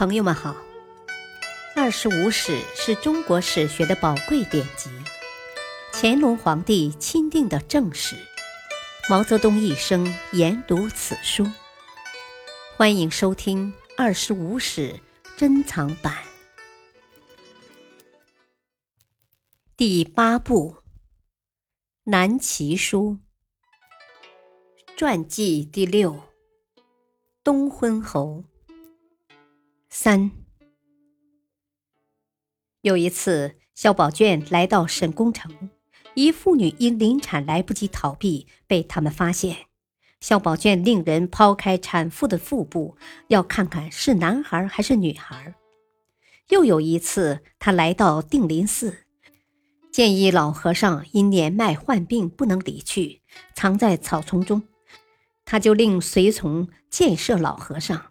[0.00, 0.52] 朋友们好，
[1.76, 4.88] 《二十五史》是中国史学的宝贵典籍，
[5.92, 8.16] 乾隆皇帝钦定的正史，
[9.10, 11.46] 毛泽东一生研读此书。
[12.78, 14.94] 欢迎收听《二十五史》
[15.36, 16.16] 珍藏版。
[19.76, 20.76] 第八部
[22.04, 23.18] 《南齐书》
[24.96, 26.18] 传记第六：
[27.44, 28.44] 东昏侯。
[29.92, 30.30] 三，
[32.80, 35.68] 有一次，萧宝卷来到沈公城，
[36.14, 39.66] 一妇女因临产来不及逃避，被他们发现。
[40.20, 45.54] 萧宝卷令人抛开产妇的腹部，要看看是男孩还是女孩。
[46.50, 48.98] 又有一次，他来到定林寺，
[49.90, 53.22] 见一老和尚因年迈患病不能离去，
[53.56, 54.62] 藏在草丛中，
[55.44, 58.09] 他就令随从箭射老和尚。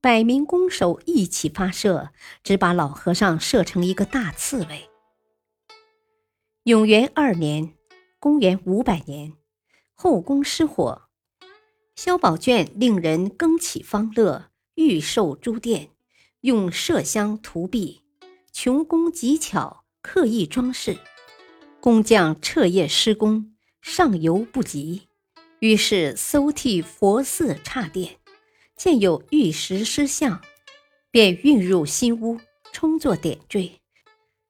[0.00, 2.10] 百名弓手一起发射，
[2.44, 4.88] 只把老和尚射成一个大刺猬。
[6.62, 7.74] 永元二年
[8.20, 9.32] （公元五百年），
[9.94, 11.08] 后宫失火，
[11.96, 15.90] 萧宝卷令人更起方乐，御寿珠殿，
[16.42, 18.02] 用麝香涂壁，
[18.52, 20.96] 穷工极巧，刻意装饰。
[21.80, 25.08] 工匠彻夜施工，上游不及，
[25.58, 28.20] 于是搜替佛寺刹殿。
[28.78, 30.40] 见有玉石狮像，
[31.10, 32.38] 便运入新屋，
[32.72, 33.80] 充作点缀，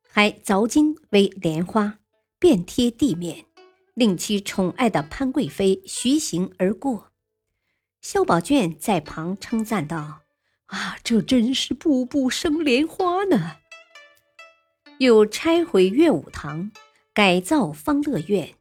[0.06, 1.98] 还凿金为莲花，
[2.38, 3.46] 遍贴地面，
[3.94, 7.10] 令其宠爱的潘贵妃徐行而过。
[8.02, 10.20] 萧宝卷在旁称赞道
[10.66, 13.56] ：“啊，这真是步步生莲花呢！”
[15.00, 16.70] 又拆毁乐舞堂，
[17.14, 18.54] 改造方乐院，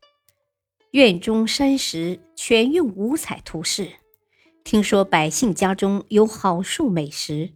[0.91, 3.91] 院中山石全用五彩涂饰。
[4.67, 7.51] 听说百姓家中有好数美食，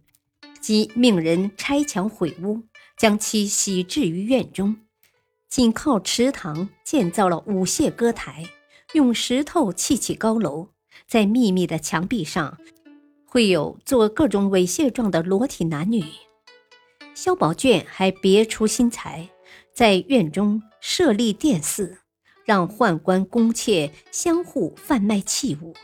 [0.62, 2.62] 即命人拆墙毁屋，
[2.96, 4.78] 将其洗置于院中。
[5.46, 8.46] 紧靠池塘建造了舞榭歌台，
[8.94, 10.68] 用石头砌起高楼，
[11.06, 12.56] 在密密的墙壁上
[13.26, 16.02] 会有做各种猥亵状的裸体男女。
[17.12, 19.28] 萧宝卷还别出心裁，
[19.74, 21.98] 在院中设立殿寺，
[22.46, 25.74] 让宦官宫妾相互贩卖器物。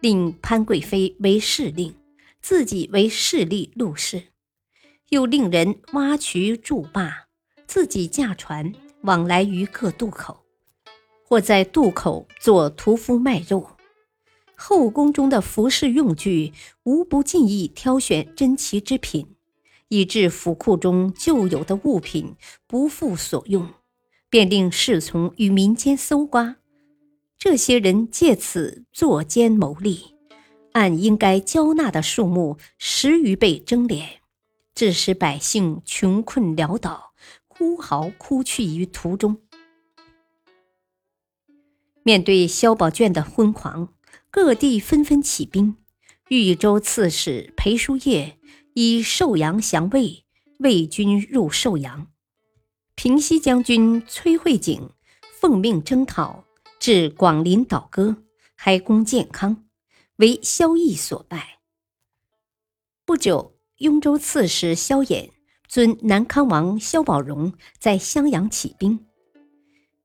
[0.00, 1.94] 令潘贵妃为侍令，
[2.40, 4.24] 自己为侍立陆氏，
[5.08, 7.26] 又令人挖渠筑坝，
[7.66, 10.44] 自己驾船往来于各渡口，
[11.24, 13.70] 或在渡口做屠夫卖肉。
[14.54, 16.52] 后宫中的服饰用具，
[16.84, 19.36] 无不尽意挑选珍奇之品，
[19.88, 22.36] 以致府库中旧有的物品
[22.66, 23.68] 不复所用，
[24.30, 26.56] 便令侍从与民间搜刮。
[27.38, 30.14] 这些人借此作奸谋利，
[30.72, 34.04] 按应该交纳的数目十余倍争敛，
[34.74, 37.12] 致使百姓穷困潦倒，
[37.46, 39.42] 哭嚎哭去于途中。
[42.02, 43.92] 面对萧宝卷的昏狂，
[44.30, 45.76] 各地纷纷起兵。
[46.28, 48.38] 豫州刺史裴叔业
[48.74, 50.24] 以寿阳降魏，
[50.58, 52.08] 魏军入寿阳。
[52.94, 54.90] 平西将军崔慧景
[55.38, 56.45] 奉命征讨。
[56.78, 58.16] 至广陵倒戈，
[58.54, 59.64] 还攻建康，
[60.16, 61.58] 为萧绎所败。
[63.04, 65.30] 不久，雍州刺史萧衍
[65.68, 69.06] 尊南康王萧宝融在襄阳起兵。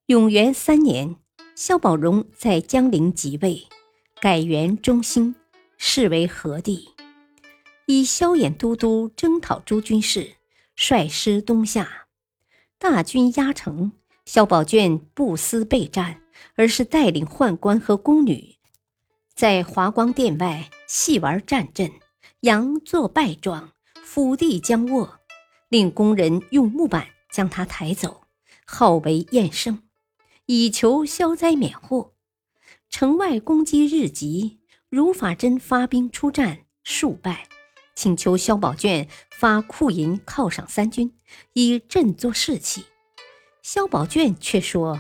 [0.08, 1.16] 永元三年，
[1.56, 3.68] 萧宝融在江陵即位，
[4.20, 5.36] 改元中兴，
[5.78, 6.90] 是为和帝。
[7.86, 10.36] 以萧衍都督征讨诸军事，
[10.76, 12.08] 率师东下，
[12.78, 13.92] 大军压城，
[14.26, 16.21] 萧宝卷不思备战。
[16.56, 18.56] 而是带领宦官和宫女，
[19.34, 21.92] 在华光殿外戏玩战阵，
[22.42, 23.72] 佯作败状，
[24.04, 25.20] 伏地将卧，
[25.70, 28.24] 令工人用木板将他抬走，
[28.66, 29.84] 号为验圣，
[30.46, 32.14] 以求消灾免祸。
[32.90, 34.60] 城外攻击日急，
[34.90, 37.48] 如法真发兵出战，数败，
[37.96, 41.14] 请求萧宝卷发库银犒赏三军，
[41.54, 42.86] 以振作士气。
[43.62, 45.00] 萧宝卷却说。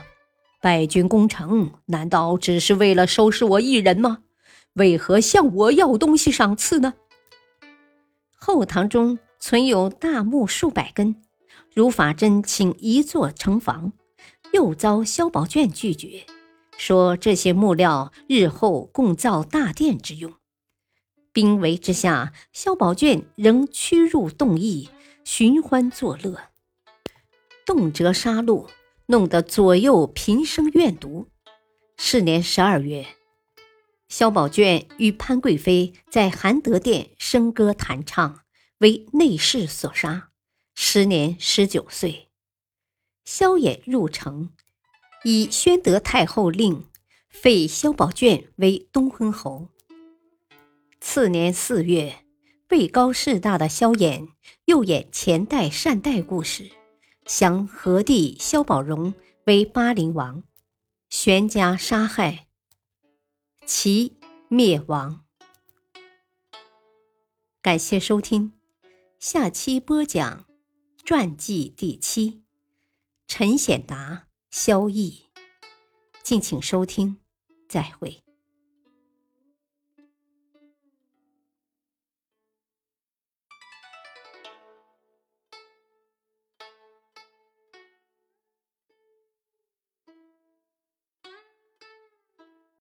[0.61, 4.19] 败军攻城，难道只是为了收拾我一人吗？
[4.73, 6.93] 为何向我要东西赏赐呢？
[8.35, 11.15] 后堂中存有大木数百根，
[11.73, 13.91] 如法真请一座城房，
[14.53, 16.25] 又遭萧宝卷拒绝，
[16.77, 20.31] 说这些木料日后共造大殿之用。
[21.33, 24.89] 兵围之下，萧宝卷仍屈入动意，
[25.23, 26.37] 寻欢作乐，
[27.65, 28.67] 动辄杀戮。
[29.11, 31.27] 弄得左右平生怨毒。
[31.97, 33.05] 是年十二月，
[34.07, 38.39] 萧宝卷与潘贵妃在含德殿笙歌弹唱，
[38.77, 40.29] 为内侍所杀，
[40.75, 42.29] 时年十九岁。
[43.25, 44.51] 萧衍入城，
[45.25, 46.85] 以宣德太后令
[47.27, 49.67] 废萧宝卷为东昏侯。
[51.01, 52.23] 次年四月，
[52.69, 54.29] 位高势大的萧衍
[54.63, 56.71] 又演前代善代故事，
[57.33, 59.13] 降和帝萧宝荣
[59.45, 60.43] 为巴陵王，
[61.09, 62.45] 全家杀害，
[63.65, 64.17] 其
[64.49, 65.23] 灭亡。
[67.61, 68.51] 感谢收听，
[69.17, 70.45] 下期播讲
[71.05, 72.43] 传记第七，
[73.27, 75.21] 陈显达、萧绎，
[76.21, 77.17] 敬请收听，
[77.69, 78.21] 再会。